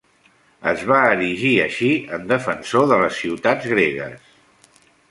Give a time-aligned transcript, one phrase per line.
[0.71, 4.39] Es va erigir així en defensor de les ciutats gregues.